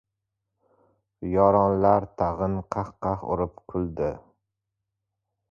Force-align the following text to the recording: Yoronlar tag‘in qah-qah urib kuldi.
Yoronlar 1.33 2.07
tag‘in 2.23 2.57
qah-qah 2.77 3.27
urib 3.35 3.55
kuldi. 3.75 4.11